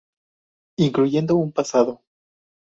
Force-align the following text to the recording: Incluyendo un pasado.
Incluyendo 0.79 1.35
un 1.35 1.51
pasado. 1.51 2.01